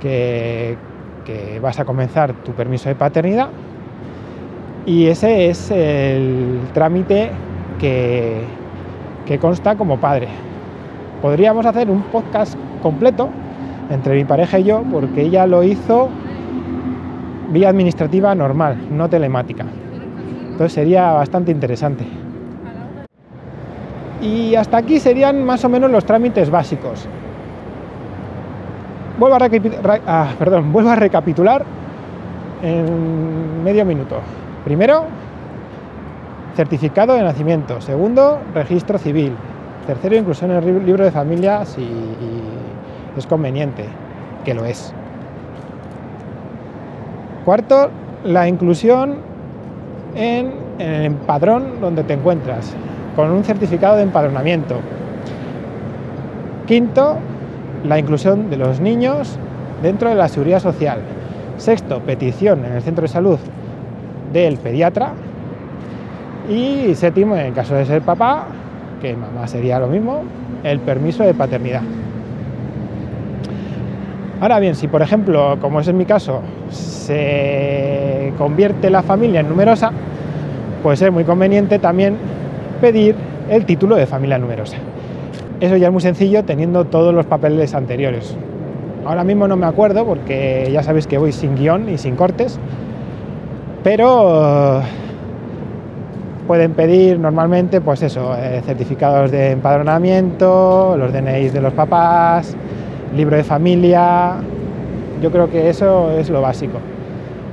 que, 0.00 0.78
que 1.26 1.60
vas 1.60 1.78
a 1.78 1.84
comenzar 1.84 2.32
tu 2.32 2.52
permiso 2.52 2.88
de 2.88 2.94
paternidad 2.94 3.50
y 4.86 5.06
ese 5.08 5.50
es 5.50 5.70
el 5.70 6.60
trámite 6.72 7.30
que, 7.80 9.38
consta 9.40 9.76
como 9.76 9.98
padre. 9.98 10.28
Podríamos 11.22 11.64
hacer 11.66 11.90
un 11.90 12.02
podcast 12.02 12.56
completo 12.82 13.28
entre 13.90 14.14
mi 14.14 14.24
pareja 14.24 14.58
y 14.58 14.64
yo 14.64 14.82
porque 14.90 15.22
ella 15.22 15.46
lo 15.46 15.62
hizo 15.62 16.08
vía 17.50 17.68
administrativa 17.68 18.34
normal, 18.34 18.76
no 18.90 19.08
telemática. 19.08 19.64
Entonces 20.50 20.72
sería 20.72 21.12
bastante 21.12 21.50
interesante. 21.50 22.04
Y 24.20 24.54
hasta 24.54 24.76
aquí 24.76 25.00
serían 25.00 25.42
más 25.44 25.64
o 25.64 25.68
menos 25.68 25.90
los 25.90 26.04
trámites 26.04 26.50
básicos. 26.50 27.08
Vuelvo 29.18 29.36
a, 29.36 29.48
ah, 30.06 30.28
perdón, 30.38 30.72
vuelvo 30.72 30.90
a 30.90 30.96
recapitular 30.96 31.64
en 32.62 33.64
medio 33.64 33.84
minuto. 33.84 34.16
Primero, 34.64 35.04
certificado 36.60 37.14
de 37.14 37.22
nacimiento. 37.22 37.80
Segundo, 37.80 38.38
registro 38.52 38.98
civil. 38.98 39.32
Tercero, 39.86 40.14
inclusión 40.14 40.50
en 40.50 40.58
el 40.58 40.84
libro 40.84 41.02
de 41.02 41.10
familia 41.10 41.64
si 41.64 41.88
es 43.16 43.26
conveniente, 43.26 43.86
que 44.44 44.52
lo 44.52 44.66
es. 44.66 44.92
Cuarto, 47.46 47.88
la 48.24 48.46
inclusión 48.46 49.16
en, 50.14 50.52
el 50.78 51.06
empadrón 51.06 51.80
donde 51.80 52.04
te 52.04 52.12
encuentras, 52.12 52.74
con 53.16 53.30
un 53.30 53.42
certificado 53.42 53.96
de 53.96 54.02
empadronamiento. 54.02 54.80
Quinto, 56.66 57.16
la 57.84 57.98
inclusión 57.98 58.50
de 58.50 58.58
los 58.58 58.80
niños 58.80 59.38
dentro 59.82 60.10
de 60.10 60.14
la 60.14 60.28
seguridad 60.28 60.60
social. 60.60 60.98
Sexto, 61.56 62.00
petición 62.00 62.66
en 62.66 62.74
el 62.74 62.82
centro 62.82 63.00
de 63.00 63.08
salud 63.08 63.38
del 64.30 64.58
pediatra 64.58 65.14
y 66.48 66.94
séptimo, 66.94 67.36
en 67.36 67.52
caso 67.52 67.74
de 67.74 67.84
ser 67.84 68.02
papá, 68.02 68.46
que 69.00 69.16
mamá 69.16 69.46
sería 69.46 69.78
lo 69.78 69.86
mismo, 69.86 70.22
el 70.64 70.80
permiso 70.80 71.24
de 71.24 71.34
paternidad. 71.34 71.82
Ahora 74.40 74.58
bien, 74.58 74.74
si 74.74 74.88
por 74.88 75.02
ejemplo, 75.02 75.58
como 75.60 75.80
es 75.80 75.88
en 75.88 75.98
mi 75.98 76.06
caso, 76.06 76.40
se 76.70 78.32
convierte 78.38 78.88
la 78.88 79.02
familia 79.02 79.40
en 79.40 79.48
numerosa, 79.48 79.92
pues 80.82 81.02
es 81.02 81.12
muy 81.12 81.24
conveniente 81.24 81.78
también 81.78 82.16
pedir 82.80 83.14
el 83.50 83.66
título 83.66 83.96
de 83.96 84.06
familia 84.06 84.38
numerosa. 84.38 84.76
Eso 85.60 85.76
ya 85.76 85.88
es 85.88 85.92
muy 85.92 86.00
sencillo 86.00 86.42
teniendo 86.44 86.86
todos 86.86 87.14
los 87.14 87.26
papeles 87.26 87.74
anteriores. 87.74 88.34
Ahora 89.04 89.24
mismo 89.24 89.46
no 89.46 89.56
me 89.56 89.66
acuerdo 89.66 90.06
porque 90.06 90.70
ya 90.72 90.82
sabéis 90.82 91.06
que 91.06 91.18
voy 91.18 91.32
sin 91.32 91.54
guion 91.54 91.88
y 91.90 91.98
sin 91.98 92.16
cortes, 92.16 92.58
pero 93.82 94.82
pueden 96.50 96.72
pedir 96.72 97.16
normalmente, 97.20 97.80
pues 97.80 98.02
eso, 98.02 98.34
eh, 98.36 98.60
certificados 98.66 99.30
de 99.30 99.52
empadronamiento, 99.52 100.96
los 100.98 101.12
DNIs 101.12 101.52
de 101.52 101.60
los 101.60 101.72
papás, 101.74 102.56
libro 103.14 103.36
de 103.36 103.44
familia. 103.44 104.34
Yo 105.22 105.30
creo 105.30 105.48
que 105.48 105.70
eso 105.70 106.10
es 106.10 106.28
lo 106.28 106.42
básico. 106.42 106.78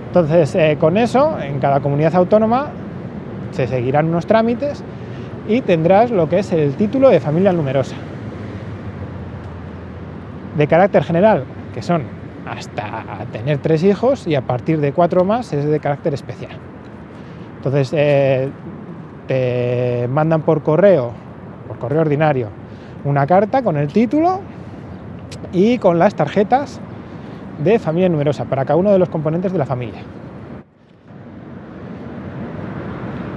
Entonces, 0.07 0.55
eh, 0.55 0.77
con 0.79 0.97
eso, 0.97 1.37
en 1.39 1.59
cada 1.59 1.79
comunidad 1.79 2.15
autónoma 2.15 2.69
se 3.51 3.67
seguirán 3.67 4.07
unos 4.07 4.25
trámites 4.25 4.83
y 5.47 5.61
tendrás 5.61 6.09
lo 6.09 6.27
que 6.27 6.39
es 6.39 6.51
el 6.51 6.73
título 6.73 7.09
de 7.09 7.19
familia 7.19 7.53
numerosa. 7.53 7.97
De 10.57 10.65
carácter 10.65 11.03
general, 11.03 11.43
que 11.75 11.83
son 11.83 12.01
hasta 12.49 13.27
tener 13.31 13.59
tres 13.59 13.83
hijos 13.83 14.25
y 14.25 14.33
a 14.33 14.41
partir 14.41 14.79
de 14.79 14.91
cuatro 14.91 15.23
más 15.23 15.53
es 15.53 15.65
de 15.65 15.79
carácter 15.79 16.15
especial. 16.15 16.53
Entonces, 17.57 17.93
eh, 17.95 18.49
te 19.27 20.07
mandan 20.09 20.41
por 20.41 20.63
correo, 20.63 21.11
por 21.67 21.77
correo 21.77 22.01
ordinario, 22.01 22.49
una 23.05 23.27
carta 23.27 23.61
con 23.61 23.77
el 23.77 23.87
título 23.87 24.41
y 25.51 25.77
con 25.77 25.99
las 25.99 26.15
tarjetas 26.15 26.79
de 27.63 27.79
familia 27.79 28.09
numerosa 28.09 28.45
para 28.45 28.65
cada 28.65 28.77
uno 28.77 28.91
de 28.91 28.99
los 28.99 29.09
componentes 29.09 29.51
de 29.51 29.57
la 29.57 29.65
familia. 29.65 30.01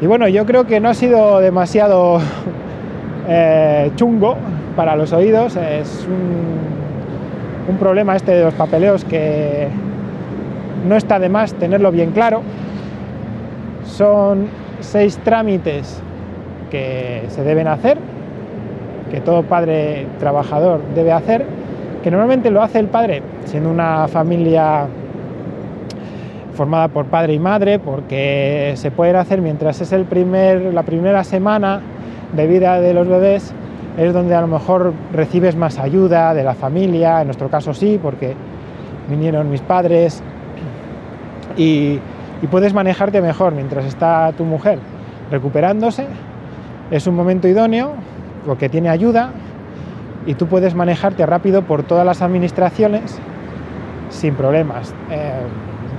Y 0.00 0.06
bueno, 0.06 0.28
yo 0.28 0.46
creo 0.46 0.66
que 0.66 0.80
no 0.80 0.88
ha 0.88 0.94
sido 0.94 1.40
demasiado 1.40 2.20
eh, 3.28 3.90
chungo 3.96 4.36
para 4.74 4.96
los 4.96 5.12
oídos. 5.12 5.56
Es 5.56 6.06
un, 6.08 7.70
un 7.70 7.76
problema 7.76 8.16
este 8.16 8.32
de 8.32 8.44
los 8.44 8.54
papeleos 8.54 9.04
que 9.04 9.68
no 10.88 10.96
está 10.96 11.18
de 11.18 11.28
más 11.28 11.52
tenerlo 11.54 11.92
bien 11.92 12.12
claro. 12.12 12.40
Son 13.84 14.48
seis 14.80 15.18
trámites 15.18 16.00
que 16.70 17.24
se 17.28 17.42
deben 17.42 17.68
hacer, 17.68 17.98
que 19.10 19.20
todo 19.20 19.42
padre 19.42 20.06
trabajador 20.18 20.80
debe 20.94 21.12
hacer, 21.12 21.44
que 22.02 22.10
normalmente 22.10 22.50
lo 22.50 22.62
hace 22.62 22.78
el 22.78 22.86
padre 22.86 23.22
siendo 23.44 23.70
una 23.70 24.08
familia 24.08 24.86
formada 26.54 26.88
por 26.88 27.06
padre 27.06 27.34
y 27.34 27.38
madre, 27.38 27.78
porque 27.78 28.72
se 28.76 28.90
pueden 28.90 29.16
hacer 29.16 29.40
mientras 29.40 29.80
es 29.80 29.92
el 29.92 30.04
primer, 30.04 30.74
la 30.74 30.82
primera 30.82 31.24
semana 31.24 31.80
de 32.34 32.46
vida 32.46 32.80
de 32.80 32.94
los 32.94 33.08
bebés, 33.08 33.52
es 33.98 34.12
donde 34.12 34.34
a 34.34 34.40
lo 34.40 34.46
mejor 34.46 34.92
recibes 35.12 35.56
más 35.56 35.78
ayuda 35.78 36.34
de 36.34 36.44
la 36.44 36.54
familia, 36.54 37.20
en 37.20 37.28
nuestro 37.28 37.48
caso 37.48 37.74
sí, 37.74 37.98
porque 38.00 38.34
vinieron 39.08 39.50
mis 39.50 39.60
padres, 39.60 40.22
y, 41.56 41.98
y 42.42 42.46
puedes 42.46 42.74
manejarte 42.74 43.20
mejor 43.20 43.54
mientras 43.54 43.84
está 43.84 44.32
tu 44.32 44.44
mujer 44.44 44.78
recuperándose. 45.30 46.06
Es 46.90 47.06
un 47.06 47.14
momento 47.14 47.48
idóneo 47.48 47.94
porque 48.46 48.68
tiene 48.68 48.88
ayuda 48.88 49.30
y 50.26 50.34
tú 50.34 50.46
puedes 50.46 50.74
manejarte 50.74 51.24
rápido 51.26 51.62
por 51.62 51.82
todas 51.82 52.04
las 52.04 52.22
administraciones 52.22 53.18
sin 54.08 54.34
problemas. 54.34 54.94
Eh, 55.10 55.32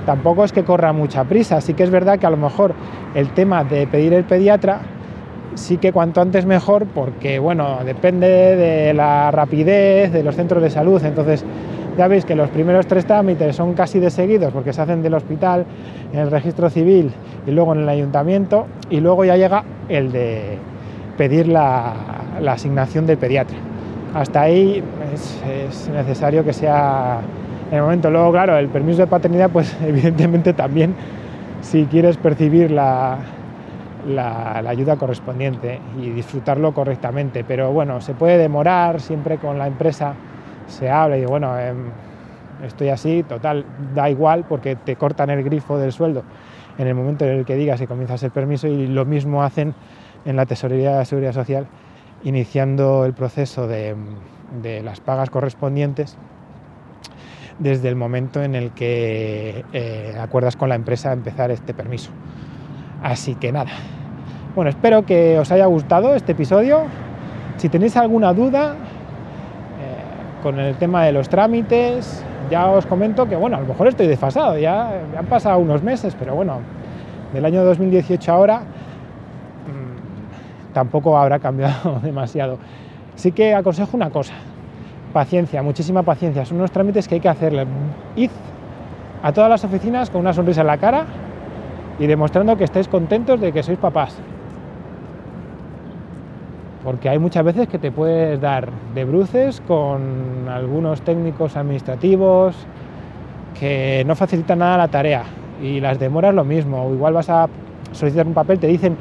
tampoco 0.04 0.44
es 0.44 0.52
que 0.52 0.64
corra 0.64 0.92
mucha 0.92 1.24
prisa, 1.24 1.60
sí 1.60 1.74
que 1.74 1.82
es 1.82 1.90
verdad 1.90 2.18
que 2.18 2.26
a 2.26 2.30
lo 2.30 2.36
mejor 2.36 2.74
el 3.14 3.30
tema 3.30 3.64
de 3.64 3.86
pedir 3.86 4.12
el 4.12 4.24
pediatra 4.24 4.80
sí 5.54 5.78
que 5.78 5.92
cuanto 5.92 6.20
antes 6.20 6.46
mejor 6.46 6.86
porque 6.86 7.38
bueno, 7.38 7.78
depende 7.84 8.26
de 8.56 8.94
la 8.94 9.30
rapidez 9.30 10.12
de 10.12 10.22
los 10.22 10.36
centros 10.36 10.62
de 10.62 10.70
salud, 10.70 11.02
entonces 11.04 11.44
ya 11.96 12.08
veis 12.08 12.24
que 12.24 12.34
los 12.34 12.48
primeros 12.48 12.86
tres 12.86 13.04
trámites 13.06 13.54
son 13.54 13.74
casi 13.74 13.98
de 13.98 14.10
seguidos 14.10 14.52
porque 14.52 14.72
se 14.72 14.80
hacen 14.80 15.02
del 15.02 15.14
hospital, 15.14 15.66
en 16.12 16.18
el 16.20 16.30
registro 16.30 16.70
civil 16.70 17.10
y 17.46 17.50
luego 17.50 17.74
en 17.74 17.80
el 17.80 17.88
ayuntamiento 17.88 18.66
y 18.90 19.00
luego 19.00 19.24
ya 19.24 19.36
llega 19.36 19.64
el 19.88 20.12
de 20.12 20.58
pedir 21.16 21.48
la, 21.48 21.94
asignación 22.48 23.06
del 23.06 23.18
pediatra. 23.18 23.56
Hasta 24.14 24.42
ahí 24.42 24.82
es, 25.14 25.88
necesario 25.90 26.44
que 26.44 26.52
sea 26.52 27.20
en 27.70 27.76
el 27.76 27.82
momento. 27.82 28.10
Luego, 28.10 28.32
claro, 28.32 28.56
el 28.58 28.68
permiso 28.68 29.02
de 29.02 29.06
paternidad, 29.06 29.50
pues 29.50 29.76
evidentemente 29.86 30.52
también 30.52 30.94
si 31.60 31.84
quieres 31.84 32.16
percibir 32.16 32.70
la, 32.70 33.18
la, 34.06 34.58
ayuda 34.58 34.96
correspondiente 34.96 35.80
y 36.00 36.10
disfrutarlo 36.10 36.72
correctamente. 36.72 37.44
Pero 37.44 37.72
bueno, 37.72 38.00
se 38.00 38.14
puede 38.14 38.38
demorar, 38.38 39.00
siempre 39.00 39.38
con 39.38 39.58
la 39.58 39.66
empresa 39.66 40.14
se 40.66 40.90
habla 40.90 41.18
y 41.18 41.24
bueno, 41.24 41.58
em, 41.58 41.90
estoy 42.64 42.88
así, 42.88 43.22
total, 43.22 43.64
da 43.94 44.08
igual 44.08 44.44
porque 44.48 44.76
te 44.76 44.96
cortan 44.96 45.30
el 45.30 45.42
grifo 45.42 45.78
del 45.78 45.92
sueldo 45.92 46.22
en 46.78 46.86
el 46.86 46.94
momento 46.94 47.24
en 47.24 47.38
el 47.38 47.44
que 47.44 47.56
digas 47.56 47.80
que 47.80 47.86
comienzas 47.86 48.22
el 48.22 48.30
permiso 48.30 48.66
y 48.66 48.86
lo 48.86 49.04
mismo 49.04 49.42
hacen 49.42 49.74
en 50.24 50.36
la 50.36 50.46
Tesorería 50.46 50.92
de 50.92 50.96
la 50.98 51.04
Seguridad 51.04 51.32
Social 51.32 51.66
iniciando 52.24 53.04
el 53.04 53.14
proceso 53.14 53.66
de, 53.66 53.96
las 54.82 55.00
pagas 55.00 55.30
correspondientes 55.30 56.16
desde 57.58 57.88
el 57.88 57.96
momento 57.96 58.42
en 58.42 58.54
el 58.54 58.70
que 58.72 59.64
eh, 59.72 60.16
acuerdas 60.20 60.56
con 60.56 60.68
la 60.68 60.74
empresa 60.74 61.12
empezar 61.12 61.50
este 61.50 61.74
permiso. 61.74 62.10
Así 63.02 63.34
que 63.34 63.52
nada. 63.52 63.70
Bueno, 64.54 64.70
espero 64.70 65.04
que 65.04 65.38
os 65.38 65.50
haya 65.50 65.66
gustado 65.66 66.14
este 66.14 66.32
episodio. 66.32 66.82
Si 67.56 67.68
tenéis 67.68 67.96
alguna 67.96 68.32
duda 68.32 68.74
eh, 68.74 70.42
con 70.42 70.58
el 70.58 70.76
tema 70.76 71.04
de 71.04 71.12
los 71.12 71.28
trámites, 71.28 72.24
ya 72.50 72.68
os 72.68 72.86
comento 72.86 73.28
que, 73.28 73.36
bueno, 73.36 73.56
a 73.56 73.60
lo 73.60 73.66
mejor 73.66 73.88
estoy 73.88 74.06
desfasado, 74.06 74.58
ya, 74.58 74.90
han 75.16 75.26
pasado 75.26 75.58
unos 75.58 75.82
meses, 75.82 76.14
pero 76.18 76.34
bueno, 76.34 76.58
del 77.32 77.44
año 77.44 77.64
2018 77.64 78.32
ahora 78.32 78.62
tampoco 80.72 81.16
habrá 81.16 81.38
cambiado 81.38 82.00
demasiado. 82.02 82.58
Sí 83.14 83.32
que 83.32 83.54
aconsejo 83.54 83.96
una 83.96 84.10
cosa, 84.10 84.34
paciencia, 85.12 85.62
muchísima 85.62 86.02
paciencia. 86.02 86.44
Son 86.44 86.58
unos 86.58 86.72
trámites 86.72 87.06
que 87.08 87.16
hay 87.16 87.20
que 87.20 87.28
hacerle. 87.28 87.66
Id 88.16 88.30
a 89.22 89.32
todas 89.32 89.48
las 89.48 89.64
oficinas 89.64 90.10
con 90.10 90.20
una 90.20 90.32
sonrisa 90.32 90.62
en 90.62 90.66
la 90.66 90.78
cara 90.78 91.04
y 92.02 92.06
demostrando 92.08 92.56
que 92.56 92.64
estáis 92.64 92.88
contentos 92.88 93.40
de 93.40 93.52
que 93.52 93.62
sois 93.62 93.78
papás. 93.78 94.18
Porque 96.82 97.08
hay 97.08 97.20
muchas 97.20 97.44
veces 97.44 97.68
que 97.68 97.78
te 97.78 97.92
puedes 97.92 98.40
dar 98.40 98.70
de 98.92 99.04
bruces 99.04 99.62
con 99.68 100.48
algunos 100.48 101.02
técnicos 101.02 101.56
administrativos 101.56 102.56
que 103.56 104.02
no 104.04 104.16
facilitan 104.16 104.58
nada 104.58 104.78
la 104.78 104.88
tarea 104.88 105.22
y 105.62 105.78
las 105.78 106.00
demoras 106.00 106.34
lo 106.34 106.42
mismo. 106.42 106.86
O 106.86 106.92
igual 106.92 107.14
vas 107.14 107.30
a 107.30 107.48
solicitar 107.92 108.26
un 108.26 108.34
papel, 108.34 108.58
te 108.58 108.66
dicen 108.66 108.96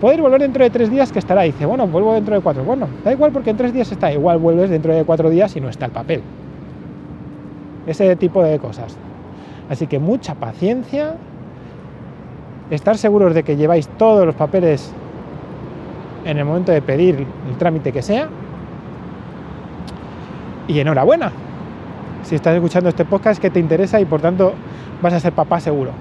Puedes 0.00 0.20
volver 0.20 0.42
dentro 0.42 0.62
de 0.62 0.68
tres 0.68 0.90
días 0.90 1.10
que 1.10 1.18
estará. 1.18 1.40
dice, 1.42 1.64
bueno, 1.64 1.86
vuelvo 1.86 2.12
dentro 2.12 2.34
de 2.34 2.42
cuatro. 2.42 2.62
Bueno, 2.64 2.86
da 3.02 3.12
igual 3.12 3.32
porque 3.32 3.48
en 3.48 3.56
tres 3.56 3.72
días 3.72 3.90
está. 3.90 4.12
Igual 4.12 4.36
vuelves 4.36 4.68
dentro 4.68 4.94
de 4.94 5.04
cuatro 5.04 5.30
días 5.30 5.56
y 5.56 5.60
no 5.62 5.70
está 5.70 5.86
el 5.86 5.92
papel. 5.92 6.22
Ese 7.86 8.14
tipo 8.16 8.42
de 8.42 8.58
cosas. 8.58 8.94
Así 9.70 9.86
que 9.86 9.98
mucha 9.98 10.34
paciencia. 10.34 11.14
Estar 12.70 12.98
seguros 12.98 13.34
de 13.34 13.42
que 13.42 13.56
lleváis 13.56 13.88
todos 13.88 14.26
los 14.26 14.34
papeles 14.34 14.92
en 16.24 16.38
el 16.38 16.44
momento 16.44 16.72
de 16.72 16.82
pedir 16.82 17.26
el 17.48 17.56
trámite 17.56 17.92
que 17.92 18.02
sea. 18.02 18.28
Y 20.66 20.80
enhorabuena. 20.80 21.30
Si 22.24 22.34
estás 22.34 22.54
escuchando 22.56 22.88
este 22.88 23.04
podcast 23.04 23.40
que 23.40 23.50
te 23.50 23.60
interesa 23.60 24.00
y 24.00 24.04
por 24.04 24.20
tanto 24.20 24.52
vas 25.00 25.12
a 25.12 25.20
ser 25.20 25.32
papá 25.32 25.60
seguro. 25.60 25.92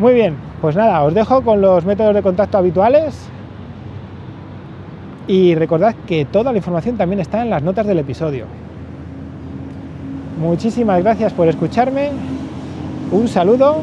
Muy 0.00 0.14
bien, 0.14 0.36
pues 0.60 0.74
nada, 0.74 1.02
os 1.02 1.14
dejo 1.14 1.42
con 1.42 1.60
los 1.60 1.84
métodos 1.84 2.14
de 2.14 2.22
contacto 2.22 2.58
habituales 2.58 3.28
y 5.28 5.54
recordad 5.54 5.94
que 6.06 6.24
toda 6.24 6.52
la 6.52 6.58
información 6.58 6.96
también 6.96 7.20
está 7.20 7.42
en 7.42 7.50
las 7.50 7.62
notas 7.62 7.86
del 7.86 7.98
episodio. 7.98 8.46
Muchísimas 10.40 11.02
gracias 11.02 11.32
por 11.32 11.48
escucharme, 11.48 12.10
un 13.12 13.28
saludo 13.28 13.82